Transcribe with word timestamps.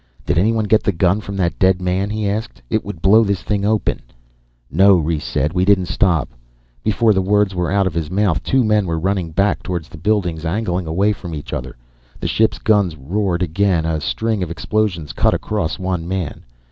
"Did 0.25 0.39
anyone 0.39 0.65
get 0.65 0.81
the 0.81 0.91
gun 0.91 1.21
from 1.21 1.37
that 1.37 1.59
dead 1.59 1.79
man?" 1.79 2.09
he 2.09 2.27
asked. 2.27 2.59
"It 2.71 2.83
would 2.83 3.03
blow 3.03 3.23
this 3.23 3.43
thing 3.43 3.63
open." 3.63 4.01
"No," 4.71 4.97
Rhes 4.97 5.23
said, 5.23 5.53
"we 5.53 5.63
didn't 5.63 5.85
stop." 5.85 6.29
Before 6.83 7.13
the 7.13 7.21
words 7.21 7.53
were 7.53 7.69
out 7.69 7.85
of 7.85 7.93
his 7.93 8.09
mouth 8.09 8.41
two 8.41 8.63
men 8.63 8.87
were 8.87 8.97
running 8.99 9.29
back 9.29 9.61
towards 9.61 9.89
the 9.89 9.99
buildings, 9.99 10.43
angling 10.43 10.87
away 10.87 11.13
from 11.13 11.35
each 11.35 11.53
other. 11.53 11.75
The 12.19 12.25
ship's 12.27 12.57
guns 12.57 12.95
roared 12.97 13.43
again, 13.43 13.85
a 13.85 14.01
string 14.01 14.41
of 14.41 14.49
explosions 14.49 15.13
cut 15.13 15.35
across 15.35 15.77
one 15.77 16.07
man. 16.07 16.45